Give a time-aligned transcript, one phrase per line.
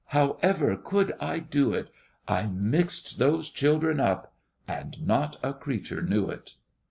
[0.07, 1.91] However could I do it?
[2.27, 4.33] I mixed those children up,
[4.67, 6.55] And not a creature knew it!